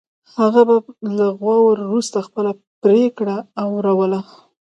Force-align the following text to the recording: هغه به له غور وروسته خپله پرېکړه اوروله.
هغه 0.37 0.61
به 0.67 0.75
له 1.17 1.27
غور 1.39 1.61
وروسته 1.83 2.17
خپله 2.27 2.51
پرېکړه 2.83 3.37
اوروله. 3.63 4.19